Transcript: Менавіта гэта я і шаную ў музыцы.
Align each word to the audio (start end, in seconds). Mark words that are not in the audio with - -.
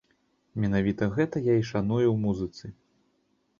Менавіта 0.63 1.09
гэта 1.17 1.43
я 1.51 1.59
і 1.61 1.67
шаную 1.73 2.01
ў 2.13 2.17
музыцы. 2.25 2.75